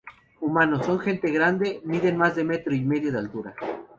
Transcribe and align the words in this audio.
Humanos: 0.39 0.83
Son 0.87 0.97
gente 0.99 1.29
grande, 1.29 1.79
miden 1.85 2.17
más 2.17 2.35
de 2.35 2.41
un 2.41 2.47
metro 2.47 2.73
y 2.73 2.81
medio 2.81 3.11
de 3.11 3.19
altura. 3.19 3.53